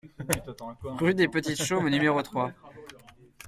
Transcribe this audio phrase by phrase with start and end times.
[0.97, 2.51] Rue des Petites Chaumes au numéro trois